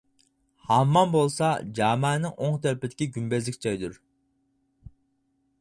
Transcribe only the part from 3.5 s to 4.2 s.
جايدۇر.